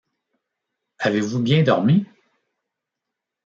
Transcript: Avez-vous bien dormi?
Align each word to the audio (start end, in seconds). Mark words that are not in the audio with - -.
Avez-vous 0.97 1.37
bien 1.43 1.61
dormi? 1.61 2.07